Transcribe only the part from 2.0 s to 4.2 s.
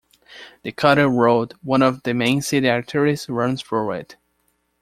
the main city arteries, runs through it.